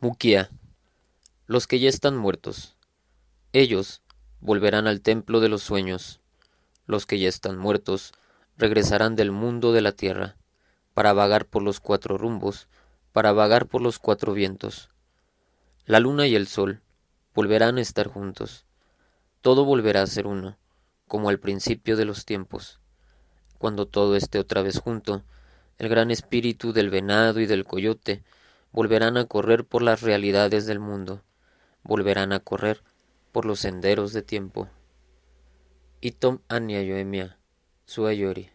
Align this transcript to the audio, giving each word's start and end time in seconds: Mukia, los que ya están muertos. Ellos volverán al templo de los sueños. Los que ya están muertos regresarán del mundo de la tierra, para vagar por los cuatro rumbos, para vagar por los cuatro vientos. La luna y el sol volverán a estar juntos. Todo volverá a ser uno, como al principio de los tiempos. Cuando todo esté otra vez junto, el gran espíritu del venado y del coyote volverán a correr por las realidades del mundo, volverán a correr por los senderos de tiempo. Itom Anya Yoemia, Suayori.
Mukia, 0.00 0.48
los 1.48 1.66
que 1.66 1.80
ya 1.80 1.88
están 1.88 2.16
muertos. 2.16 2.76
Ellos 3.52 4.00
volverán 4.38 4.86
al 4.86 5.00
templo 5.00 5.40
de 5.40 5.48
los 5.48 5.64
sueños. 5.64 6.20
Los 6.86 7.04
que 7.04 7.18
ya 7.18 7.28
están 7.28 7.58
muertos 7.58 8.12
regresarán 8.56 9.16
del 9.16 9.32
mundo 9.32 9.72
de 9.72 9.80
la 9.80 9.90
tierra, 9.90 10.36
para 10.94 11.14
vagar 11.14 11.46
por 11.46 11.64
los 11.64 11.80
cuatro 11.80 12.16
rumbos, 12.16 12.68
para 13.12 13.32
vagar 13.32 13.66
por 13.66 13.82
los 13.82 13.98
cuatro 13.98 14.34
vientos. 14.34 14.88
La 15.84 15.98
luna 15.98 16.28
y 16.28 16.36
el 16.36 16.46
sol 16.46 16.80
volverán 17.34 17.78
a 17.78 17.80
estar 17.80 18.06
juntos. 18.06 18.66
Todo 19.40 19.64
volverá 19.64 20.02
a 20.02 20.06
ser 20.06 20.28
uno, 20.28 20.58
como 21.08 21.28
al 21.28 21.40
principio 21.40 21.96
de 21.96 22.04
los 22.04 22.24
tiempos. 22.24 22.78
Cuando 23.58 23.88
todo 23.88 24.14
esté 24.14 24.38
otra 24.38 24.62
vez 24.62 24.78
junto, 24.78 25.24
el 25.76 25.88
gran 25.88 26.12
espíritu 26.12 26.72
del 26.72 26.88
venado 26.88 27.40
y 27.40 27.46
del 27.46 27.64
coyote 27.64 28.22
volverán 28.78 29.16
a 29.16 29.24
correr 29.24 29.64
por 29.64 29.82
las 29.82 30.02
realidades 30.02 30.64
del 30.64 30.78
mundo, 30.78 31.24
volverán 31.82 32.32
a 32.32 32.38
correr 32.38 32.84
por 33.32 33.44
los 33.44 33.58
senderos 33.58 34.12
de 34.12 34.22
tiempo. 34.22 34.68
Itom 36.00 36.42
Anya 36.46 36.80
Yoemia, 36.82 37.40
Suayori. 37.86 38.52